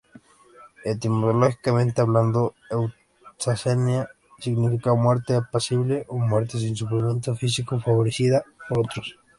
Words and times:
Etimológicamente 0.83 2.01
hablando, 2.01 2.55
eutanasia 2.71 4.09
significa: 4.39 4.95
muerte 4.95 5.35
apacible 5.35 6.05
o 6.07 6.17
muerte 6.17 6.57
sin 6.57 6.75
sufrimiento 6.75 7.35
físico, 7.35 7.79
favorecida 7.79 8.43
por 8.67 8.79
otros. 8.79 9.19